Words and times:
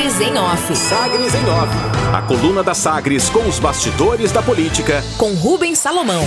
Sagres 0.00 0.20
em 0.22 0.38
Off. 0.38 0.76
Sagres 0.76 1.34
em 1.34 1.44
Off. 1.50 1.74
A 2.14 2.22
coluna 2.22 2.62
da 2.62 2.72
Sagres 2.72 3.28
com 3.28 3.46
os 3.46 3.58
bastidores 3.58 4.32
da 4.32 4.42
política. 4.42 5.04
Com 5.18 5.34
Rubens 5.34 5.78
Salomão. 5.78 6.24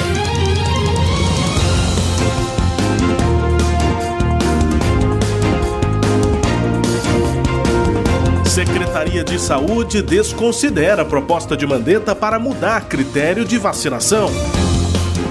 Secretaria 8.46 9.24
de 9.24 9.40
Saúde 9.40 10.04
desconsidera 10.04 11.02
a 11.02 11.06
proposta 11.06 11.58
de 11.58 11.66
Mandetta 11.66 12.16
para 12.16 12.38
mudar 12.38 12.88
critério 12.88 13.44
de 13.44 13.58
vacinação. 13.58 14.30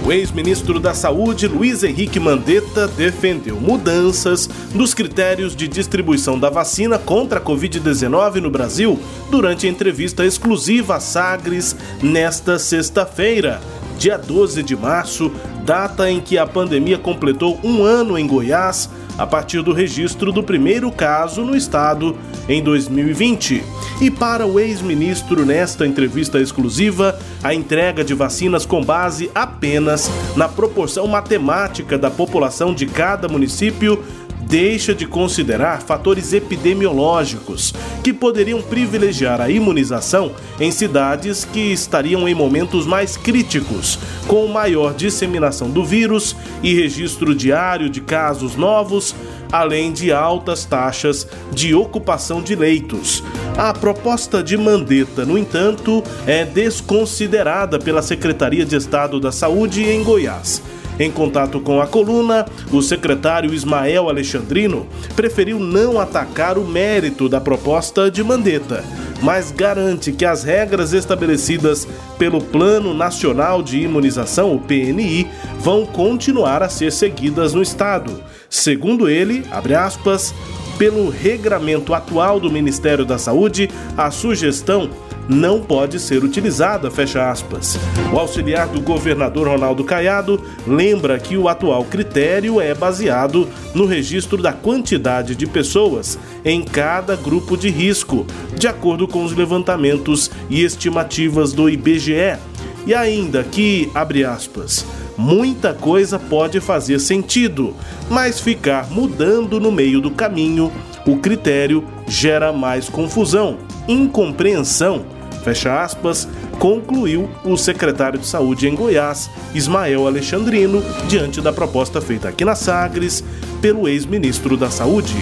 O 0.04 0.10
ex-ministro 0.10 0.80
da 0.80 0.94
Saúde, 0.94 1.46
Luiz 1.46 1.84
Henrique 1.84 2.18
Mandetta, 2.18 2.88
defendeu 2.88 3.60
mudanças 3.60 4.50
nos 4.74 4.92
critérios 4.92 5.54
de 5.54 5.68
distribuição 5.68 6.36
da 6.36 6.50
vacina 6.50 6.98
contra 6.98 7.38
a 7.38 7.42
Covid-19 7.42 8.40
no 8.40 8.50
Brasil 8.50 8.98
durante 9.30 9.64
a 9.64 9.70
entrevista 9.70 10.24
exclusiva 10.24 10.96
a 10.96 11.00
Sagres 11.00 11.76
nesta 12.02 12.58
sexta-feira, 12.58 13.60
dia 14.02 14.18
12 14.18 14.64
de 14.64 14.74
março, 14.74 15.30
data 15.64 16.10
em 16.10 16.20
que 16.20 16.36
a 16.36 16.44
pandemia 16.44 16.98
completou 16.98 17.60
um 17.62 17.84
ano 17.84 18.18
em 18.18 18.26
Goiás 18.26 18.90
a 19.16 19.24
partir 19.24 19.62
do 19.62 19.72
registro 19.72 20.32
do 20.32 20.42
primeiro 20.42 20.90
caso 20.90 21.44
no 21.44 21.54
estado 21.54 22.16
em 22.48 22.60
2020. 22.60 23.62
E 24.00 24.10
para 24.10 24.44
o 24.44 24.58
ex-ministro, 24.58 25.46
nesta 25.46 25.86
entrevista 25.86 26.40
exclusiva, 26.40 27.16
a 27.44 27.54
entrega 27.54 28.02
de 28.02 28.12
vacinas 28.12 28.66
com 28.66 28.82
base 28.82 29.30
apenas 29.32 30.10
na 30.34 30.48
proporção 30.48 31.06
matemática 31.06 31.96
da 31.96 32.10
população 32.10 32.74
de 32.74 32.86
cada 32.86 33.28
município 33.28 34.02
deixa 34.42 34.94
de 34.94 35.06
considerar 35.06 35.82
fatores 35.82 36.32
epidemiológicos 36.32 37.72
que 38.02 38.12
poderiam 38.12 38.60
privilegiar 38.60 39.40
a 39.40 39.48
imunização 39.48 40.32
em 40.60 40.70
cidades 40.70 41.44
que 41.44 41.72
estariam 41.72 42.28
em 42.28 42.34
momentos 42.34 42.86
mais 42.86 43.16
críticos, 43.16 43.98
com 44.26 44.46
maior 44.48 44.94
disseminação 44.94 45.70
do 45.70 45.84
vírus 45.84 46.36
e 46.62 46.74
registro 46.74 47.34
diário 47.34 47.88
de 47.88 48.00
casos 48.00 48.56
novos, 48.56 49.14
além 49.50 49.92
de 49.92 50.10
altas 50.10 50.64
taxas 50.64 51.26
de 51.52 51.74
ocupação 51.74 52.42
de 52.42 52.54
leitos. 52.54 53.22
A 53.56 53.72
proposta 53.72 54.42
de 54.42 54.56
Mandetta, 54.56 55.26
no 55.26 55.36
entanto, 55.36 56.02
é 56.26 56.44
desconsiderada 56.44 57.78
pela 57.78 58.00
Secretaria 58.00 58.64
de 58.64 58.76
Estado 58.76 59.20
da 59.20 59.30
Saúde 59.30 59.84
em 59.84 60.02
Goiás. 60.02 60.62
Em 60.98 61.10
contato 61.10 61.60
com 61.60 61.80
a 61.80 61.86
coluna, 61.86 62.46
o 62.70 62.82
secretário 62.82 63.54
Ismael 63.54 64.08
Alexandrino 64.08 64.86
preferiu 65.16 65.58
não 65.58 65.98
atacar 65.98 66.58
o 66.58 66.64
mérito 66.64 67.28
da 67.28 67.40
proposta 67.40 68.10
de 68.10 68.22
Mandetta, 68.22 68.84
mas 69.22 69.50
garante 69.50 70.12
que 70.12 70.24
as 70.24 70.42
regras 70.42 70.92
estabelecidas 70.92 71.88
pelo 72.18 72.40
Plano 72.40 72.92
Nacional 72.92 73.62
de 73.62 73.80
Imunização, 73.80 74.54
o 74.54 74.60
PNI, 74.60 75.26
vão 75.58 75.86
continuar 75.86 76.62
a 76.62 76.68
ser 76.68 76.92
seguidas 76.92 77.54
no 77.54 77.62
estado. 77.62 78.22
Segundo 78.50 79.08
ele, 79.08 79.44
abre 79.50 79.74
aspas, 79.74 80.34
pelo 80.76 81.08
regramento 81.08 81.94
atual 81.94 82.40
do 82.40 82.50
Ministério 82.50 83.04
da 83.04 83.16
Saúde, 83.16 83.70
a 83.96 84.10
sugestão 84.10 84.90
não 85.32 85.60
pode 85.60 85.98
ser 85.98 86.22
utilizada, 86.22 86.90
fecha 86.90 87.30
aspas. 87.30 87.78
O 88.12 88.18
auxiliar 88.18 88.68
do 88.68 88.80
governador 88.80 89.48
Ronaldo 89.48 89.82
Caiado 89.82 90.40
lembra 90.66 91.18
que 91.18 91.36
o 91.36 91.48
atual 91.48 91.84
critério 91.84 92.60
é 92.60 92.74
baseado 92.74 93.48
no 93.74 93.86
registro 93.86 94.40
da 94.40 94.52
quantidade 94.52 95.34
de 95.34 95.46
pessoas 95.46 96.18
em 96.44 96.62
cada 96.62 97.16
grupo 97.16 97.56
de 97.56 97.70
risco, 97.70 98.26
de 98.56 98.68
acordo 98.68 99.08
com 99.08 99.24
os 99.24 99.32
levantamentos 99.32 100.30
e 100.50 100.62
estimativas 100.62 101.52
do 101.52 101.68
IBGE. 101.68 102.38
E 102.86 102.94
ainda 102.94 103.42
que, 103.44 103.90
abre 103.94 104.24
aspas, 104.24 104.84
muita 105.16 105.72
coisa 105.72 106.18
pode 106.18 106.60
fazer 106.60 106.98
sentido, 106.98 107.74
mas 108.10 108.40
ficar 108.40 108.90
mudando 108.90 109.58
no 109.58 109.72
meio 109.72 110.00
do 110.00 110.10
caminho, 110.10 110.70
o 111.06 111.16
critério 111.16 111.84
gera 112.06 112.52
mais 112.52 112.88
confusão, 112.88 113.58
incompreensão 113.88 115.21
fecha 115.42 115.82
aspas, 115.82 116.28
concluiu 116.58 117.28
o 117.44 117.56
secretário 117.56 118.18
de 118.18 118.26
Saúde 118.26 118.68
em 118.68 118.74
Goiás, 118.74 119.28
Ismael 119.54 120.06
Alexandrino, 120.06 120.82
diante 121.08 121.40
da 121.40 121.52
proposta 121.52 122.00
feita 122.00 122.28
aqui 122.28 122.44
na 122.44 122.54
Sagres 122.54 123.22
pelo 123.60 123.88
ex-ministro 123.88 124.56
da 124.56 124.70
Saúde. 124.70 125.14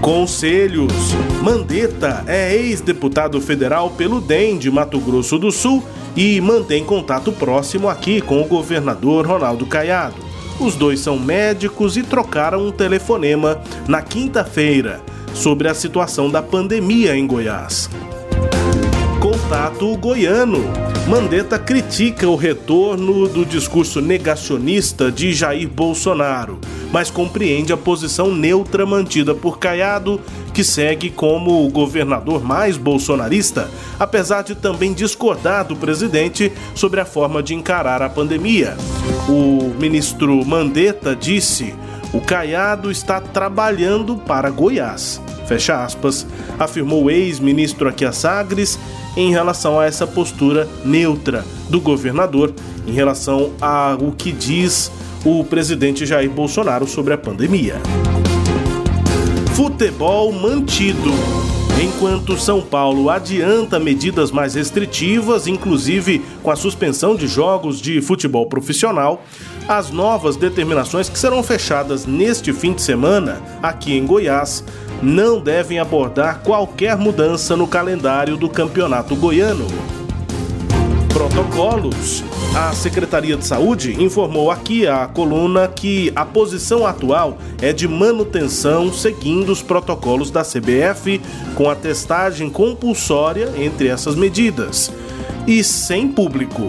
Conselhos. 0.00 0.92
Mandetta 1.42 2.24
é 2.26 2.54
ex-deputado 2.56 3.40
federal 3.40 3.90
pelo 3.90 4.20
DEM 4.20 4.58
de 4.58 4.68
Mato 4.68 4.98
Grosso 4.98 5.38
do 5.38 5.52
Sul 5.52 5.82
e 6.16 6.40
mantém 6.40 6.84
contato 6.84 7.30
próximo 7.30 7.88
aqui 7.88 8.20
com 8.20 8.42
o 8.42 8.46
governador 8.46 9.24
Ronaldo 9.24 9.64
Caiado. 9.64 10.16
Os 10.58 10.74
dois 10.74 10.98
são 11.00 11.18
médicos 11.18 11.96
e 11.96 12.02
trocaram 12.02 12.66
um 12.66 12.72
telefonema 12.72 13.60
na 13.86 14.02
quinta-feira 14.02 15.00
sobre 15.42 15.66
a 15.68 15.74
situação 15.74 16.30
da 16.30 16.40
pandemia 16.40 17.16
em 17.16 17.26
Goiás. 17.26 17.90
Contato 19.20 19.96
goiano. 19.96 20.60
Mandetta 21.08 21.58
critica 21.58 22.28
o 22.28 22.36
retorno 22.36 23.26
do 23.26 23.44
discurso 23.44 24.00
negacionista 24.00 25.10
de 25.10 25.32
Jair 25.32 25.68
Bolsonaro, 25.68 26.60
mas 26.92 27.10
compreende 27.10 27.72
a 27.72 27.76
posição 27.76 28.32
neutra 28.32 28.86
mantida 28.86 29.34
por 29.34 29.58
Caiado, 29.58 30.20
que 30.54 30.62
segue 30.62 31.10
como 31.10 31.66
o 31.66 31.68
governador 31.68 32.44
mais 32.44 32.76
bolsonarista, 32.76 33.68
apesar 33.98 34.42
de 34.42 34.54
também 34.54 34.92
discordar 34.92 35.66
do 35.66 35.74
presidente 35.74 36.52
sobre 36.72 37.00
a 37.00 37.04
forma 37.04 37.42
de 37.42 37.52
encarar 37.52 38.00
a 38.00 38.08
pandemia. 38.08 38.76
O 39.28 39.74
ministro 39.76 40.46
Mandetta 40.46 41.16
disse 41.16 41.74
o 42.12 42.20
Caiado 42.20 42.90
está 42.90 43.20
trabalhando 43.20 44.18
para 44.18 44.50
Goiás. 44.50 45.18
Fecha 45.52 45.84
aspas, 45.84 46.26
afirmou 46.58 47.04
o 47.04 47.10
ex-ministro 47.10 47.86
Aquia 47.86 48.10
Sagres 48.10 48.78
em 49.14 49.30
relação 49.30 49.78
a 49.78 49.84
essa 49.84 50.06
postura 50.06 50.66
neutra 50.82 51.44
do 51.68 51.78
governador 51.78 52.54
em 52.86 52.92
relação 52.92 53.52
ao 53.60 54.12
que 54.12 54.32
diz 54.32 54.90
o 55.26 55.44
presidente 55.44 56.06
Jair 56.06 56.30
Bolsonaro 56.30 56.86
sobre 56.86 57.12
a 57.12 57.18
pandemia. 57.18 57.76
Futebol 59.54 60.32
mantido. 60.32 61.12
Enquanto 61.80 62.38
São 62.38 62.60
Paulo 62.60 63.08
adianta 63.10 63.78
medidas 63.78 64.30
mais 64.30 64.54
restritivas, 64.54 65.46
inclusive 65.46 66.24
com 66.42 66.50
a 66.50 66.56
suspensão 66.56 67.16
de 67.16 67.26
jogos 67.26 67.80
de 67.80 68.00
futebol 68.00 68.46
profissional, 68.46 69.24
as 69.66 69.90
novas 69.90 70.36
determinações 70.36 71.08
que 71.08 71.18
serão 71.18 71.42
fechadas 71.42 72.06
neste 72.06 72.52
fim 72.52 72.72
de 72.72 72.82
semana 72.82 73.40
aqui 73.62 73.94
em 73.94 74.04
Goiás 74.04 74.64
não 75.02 75.40
devem 75.40 75.78
abordar 75.78 76.40
qualquer 76.40 76.96
mudança 76.96 77.56
no 77.56 77.66
calendário 77.66 78.36
do 78.36 78.48
Campeonato 78.48 79.16
Goiano. 79.16 79.66
Protocolos. 81.12 82.24
A 82.54 82.72
Secretaria 82.72 83.36
de 83.36 83.46
Saúde 83.46 84.02
informou 84.02 84.50
aqui 84.50 84.86
a 84.86 85.06
coluna 85.06 85.68
que 85.68 86.10
a 86.16 86.24
posição 86.24 86.86
atual 86.86 87.36
é 87.60 87.72
de 87.72 87.86
manutenção 87.86 88.92
seguindo 88.92 89.52
os 89.52 89.62
protocolos 89.62 90.30
da 90.30 90.42
CBF, 90.42 91.20
com 91.54 91.68
a 91.68 91.74
testagem 91.74 92.48
compulsória 92.48 93.52
entre 93.56 93.88
essas 93.88 94.16
medidas 94.16 94.90
e 95.46 95.62
sem 95.62 96.08
público. 96.08 96.68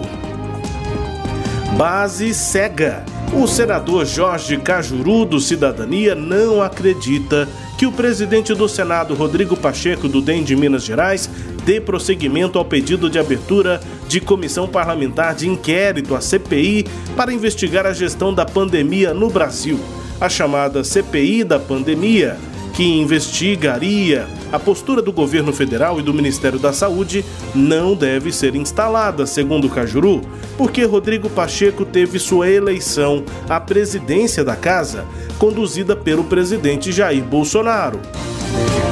Base 1.76 2.34
cega. 2.34 3.13
O 3.36 3.48
senador 3.48 4.06
Jorge 4.06 4.56
Cajuru, 4.56 5.24
do 5.24 5.40
Cidadania, 5.40 6.14
não 6.14 6.62
acredita 6.62 7.48
que 7.76 7.84
o 7.84 7.90
presidente 7.90 8.54
do 8.54 8.68
Senado, 8.68 9.12
Rodrigo 9.14 9.56
Pacheco, 9.56 10.08
do 10.08 10.20
DEM 10.20 10.44
de 10.44 10.54
Minas 10.54 10.84
Gerais, 10.84 11.28
dê 11.64 11.80
prosseguimento 11.80 12.58
ao 12.58 12.64
pedido 12.64 13.10
de 13.10 13.18
abertura 13.18 13.80
de 14.06 14.20
comissão 14.20 14.68
parlamentar 14.68 15.34
de 15.34 15.48
inquérito, 15.48 16.14
a 16.14 16.20
CPI, 16.20 16.86
para 17.16 17.32
investigar 17.32 17.84
a 17.86 17.92
gestão 17.92 18.32
da 18.32 18.46
pandemia 18.46 19.12
no 19.12 19.28
Brasil. 19.28 19.80
A 20.20 20.28
chamada 20.28 20.84
CPI 20.84 21.42
da 21.42 21.58
pandemia 21.58 22.38
que 22.74 22.82
investigaria 22.82 24.26
a 24.52 24.58
postura 24.58 25.00
do 25.00 25.12
governo 25.12 25.52
federal 25.52 26.00
e 26.00 26.02
do 26.02 26.12
Ministério 26.12 26.58
da 26.58 26.72
Saúde 26.72 27.24
não 27.54 27.94
deve 27.94 28.32
ser 28.32 28.56
instalada, 28.56 29.26
segundo 29.26 29.68
Cajuru, 29.68 30.20
porque 30.58 30.84
Rodrigo 30.84 31.30
Pacheco 31.30 31.84
teve 31.84 32.18
sua 32.18 32.50
eleição 32.50 33.24
à 33.48 33.60
presidência 33.60 34.44
da 34.44 34.56
casa 34.56 35.04
conduzida 35.38 35.94
pelo 35.94 36.24
presidente 36.24 36.90
Jair 36.90 37.22
Bolsonaro. 37.22 38.00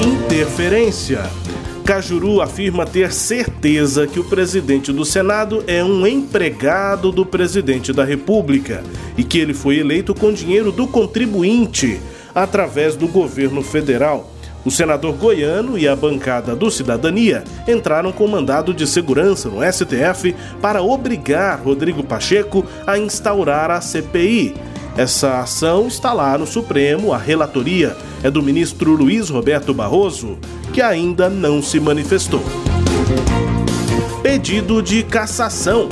Interferência. 0.00 1.28
Cajuru 1.84 2.40
afirma 2.40 2.86
ter 2.86 3.12
certeza 3.12 4.06
que 4.06 4.20
o 4.20 4.24
presidente 4.24 4.92
do 4.92 5.04
Senado 5.04 5.64
é 5.66 5.82
um 5.82 6.06
empregado 6.06 7.10
do 7.10 7.26
presidente 7.26 7.92
da 7.92 8.04
República 8.04 8.84
e 9.18 9.24
que 9.24 9.38
ele 9.38 9.52
foi 9.52 9.78
eleito 9.78 10.14
com 10.14 10.32
dinheiro 10.32 10.70
do 10.70 10.86
contribuinte 10.86 12.00
através 12.34 12.96
do 12.96 13.08
governo 13.08 13.62
federal. 13.62 14.30
O 14.64 14.70
senador 14.70 15.14
goiano 15.14 15.76
e 15.76 15.88
a 15.88 15.96
bancada 15.96 16.54
do 16.54 16.70
Cidadania 16.70 17.42
entraram 17.66 18.12
com 18.12 18.28
mandado 18.28 18.72
de 18.72 18.86
segurança 18.86 19.48
no 19.48 19.60
STF 19.60 20.34
para 20.60 20.82
obrigar 20.82 21.60
Rodrigo 21.60 22.04
Pacheco 22.04 22.64
a 22.86 22.96
instaurar 22.96 23.70
a 23.70 23.80
CPI. 23.80 24.54
Essa 24.96 25.40
ação 25.40 25.88
está 25.88 26.12
lá 26.12 26.36
no 26.36 26.46
Supremo, 26.46 27.12
a 27.12 27.18
relatoria 27.18 27.96
é 28.22 28.30
do 28.30 28.42
ministro 28.42 28.92
Luiz 28.92 29.30
Roberto 29.30 29.74
Barroso, 29.74 30.38
que 30.72 30.80
ainda 30.80 31.28
não 31.28 31.62
se 31.62 31.80
manifestou. 31.80 32.42
Pedido 34.22 34.80
de 34.80 35.02
cassação. 35.02 35.88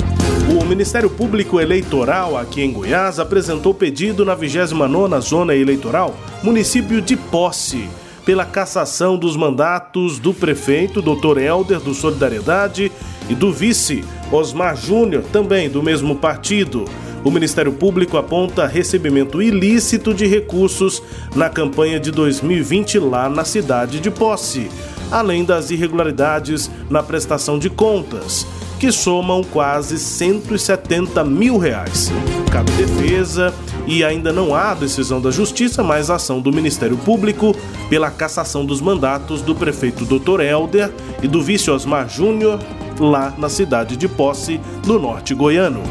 O 0.49 0.65
Ministério 0.65 1.09
Público 1.09 1.59
Eleitoral 1.59 2.37
aqui 2.37 2.61
em 2.61 2.71
Goiás 2.71 3.19
apresentou 3.19 3.73
pedido 3.73 4.23
na 4.23 4.37
29ª 4.37 5.19
Zona 5.19 5.53
Eleitoral, 5.53 6.15
município 6.41 7.01
de 7.01 7.17
Posse 7.17 7.89
pela 8.25 8.45
cassação 8.45 9.17
dos 9.17 9.35
mandatos 9.35 10.17
do 10.17 10.33
prefeito 10.33 11.01
Dr. 11.01 11.39
Helder 11.39 11.81
do 11.81 11.93
Solidariedade 11.93 12.89
e 13.29 13.35
do 13.35 13.51
vice 13.51 14.01
Osmar 14.31 14.77
Júnior, 14.77 15.23
também 15.23 15.69
do 15.69 15.83
mesmo 15.83 16.15
partido. 16.15 16.85
O 17.25 17.29
Ministério 17.29 17.73
Público 17.73 18.15
aponta 18.15 18.65
recebimento 18.65 19.41
ilícito 19.41 20.13
de 20.13 20.25
recursos 20.25 21.03
na 21.35 21.49
campanha 21.49 21.99
de 21.99 22.11
2020 22.11 22.97
lá 22.97 23.27
na 23.27 23.43
cidade 23.43 23.99
de 23.99 24.09
Posse, 24.09 24.69
além 25.11 25.43
das 25.43 25.69
irregularidades 25.69 26.71
na 26.89 27.03
prestação 27.03 27.59
de 27.59 27.69
contas 27.69 28.47
que 28.79 28.91
somam 28.91 29.43
quase 29.43 29.99
170 29.99 31.23
mil 31.23 31.59
reais. 31.59 32.11
Cabe 32.51 32.71
defesa 32.71 33.53
e 33.85 34.03
ainda 34.03 34.33
não 34.33 34.55
há 34.55 34.73
decisão 34.73 35.21
da 35.21 35.29
Justiça, 35.29 35.83
mas 35.83 36.09
ação 36.09 36.41
do 36.41 36.51
Ministério 36.51 36.97
Público 36.97 37.55
pela 37.89 38.09
cassação 38.09 38.65
dos 38.65 38.81
mandatos 38.81 39.43
do 39.43 39.53
prefeito 39.53 40.03
Dr. 40.03 40.41
Helder 40.41 40.91
e 41.21 41.27
do 41.27 41.43
vice 41.43 41.69
Osmar 41.69 42.09
Júnior 42.09 42.59
lá 42.99 43.33
na 43.37 43.49
cidade 43.49 43.95
de 43.95 44.07
Posse, 44.07 44.59
no 44.85 44.97
norte 44.97 45.35
goiano. 45.35 45.83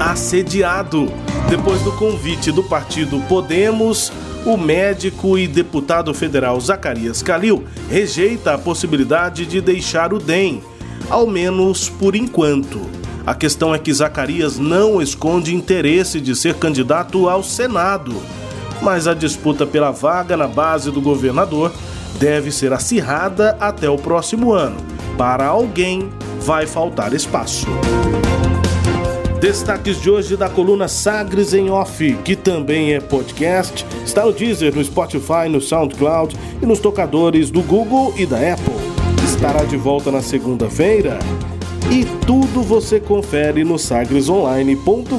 Assediado. 0.00 1.06
Depois 1.50 1.82
do 1.82 1.92
convite 1.92 2.50
do 2.50 2.62
partido 2.62 3.20
Podemos, 3.28 4.10
o 4.44 4.56
médico 4.56 5.36
e 5.36 5.46
deputado 5.46 6.12
federal 6.14 6.58
Zacarias 6.60 7.22
Calil 7.22 7.64
rejeita 7.88 8.54
a 8.54 8.58
possibilidade 8.58 9.44
de 9.44 9.60
deixar 9.60 10.12
o 10.12 10.18
DEM 10.18 10.62
ao 11.08 11.26
menos 11.26 11.88
por 11.88 12.14
enquanto. 12.14 12.80
A 13.26 13.34
questão 13.34 13.74
é 13.74 13.78
que 13.78 13.92
Zacarias 13.92 14.58
não 14.58 15.00
esconde 15.00 15.54
interesse 15.54 16.20
de 16.20 16.34
ser 16.34 16.54
candidato 16.54 17.28
ao 17.28 17.42
Senado, 17.42 18.14
mas 18.80 19.06
a 19.06 19.14
disputa 19.14 19.66
pela 19.66 19.90
vaga 19.90 20.36
na 20.36 20.48
base 20.48 20.90
do 20.90 21.00
governador 21.00 21.72
deve 22.18 22.50
ser 22.50 22.72
acirrada 22.72 23.56
até 23.60 23.88
o 23.90 23.96
próximo 23.96 24.52
ano. 24.52 24.76
Para 25.18 25.46
alguém, 25.46 26.08
vai 26.40 26.66
faltar 26.66 27.12
espaço. 27.12 27.66
Destaques 29.40 30.00
de 30.00 30.10
hoje 30.10 30.36
da 30.36 30.48
coluna 30.48 30.86
Sagres 30.86 31.54
em 31.54 31.70
Off, 31.70 32.14
que 32.24 32.36
também 32.36 32.92
é 32.92 33.00
podcast, 33.00 33.86
está 34.04 34.24
no 34.24 34.32
Deezer, 34.32 34.74
no 34.74 34.84
Spotify, 34.84 35.48
no 35.48 35.60
SoundCloud 35.60 36.36
e 36.62 36.66
nos 36.66 36.78
tocadores 36.78 37.50
do 37.50 37.62
Google 37.62 38.12
e 38.16 38.26
da 38.26 38.36
Apple 38.36 39.00
estará 39.40 39.64
de 39.64 39.76
volta 39.78 40.10
na 40.10 40.20
segunda-feira. 40.20 41.18
E 41.90 42.04
tudo 42.26 42.62
você 42.62 43.00
confere 43.00 43.64
no 43.64 43.78
sagresonline.com.br. 43.78 45.16